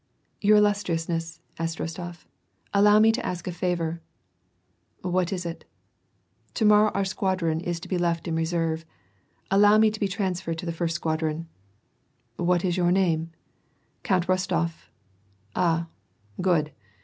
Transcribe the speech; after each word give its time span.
"Your 0.41 0.57
illustriousness," 0.57 1.41
said 1.59 1.67
Eostof, 1.77 2.25
"allow 2.73 2.97
me 2.97 3.11
to 3.11 3.23
ask 3.23 3.45
a 3.47 3.51
faTor." 3.51 3.99
''What 5.03 5.31
is 5.31 5.45
it?" 5.45 5.63
*" 5.95 6.23
To 6.55 6.65
morrow 6.65 6.89
our 6.95 7.05
squadron 7.05 7.59
is 7.59 7.79
to 7.81 7.87
be 7.87 7.99
left 7.99 8.27
in 8.27 8.35
reserve; 8.35 8.83
allow 9.51 9.77
me 9.77 9.91
to 9.91 9.99
be 9.99 10.07
transferred 10.07 10.57
to 10.57 10.65
the 10.65 10.73
first 10.73 10.95
squadron." 10.95 11.49
«What's 12.37 12.75
your 12.77 12.91
name?" 12.91 13.29
"Count 14.03 14.25
Rostof." 14.25 14.87
"Ah, 15.55 15.87
good. 16.41 16.71